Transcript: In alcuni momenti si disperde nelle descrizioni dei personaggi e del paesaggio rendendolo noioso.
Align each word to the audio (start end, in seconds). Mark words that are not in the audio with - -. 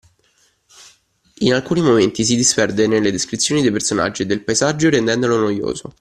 In 1.41 1.53
alcuni 1.53 1.79
momenti 1.83 2.25
si 2.25 2.35
disperde 2.35 2.87
nelle 2.87 3.11
descrizioni 3.11 3.61
dei 3.61 3.69
personaggi 3.69 4.23
e 4.23 4.25
del 4.25 4.43
paesaggio 4.43 4.89
rendendolo 4.89 5.37
noioso. 5.37 5.93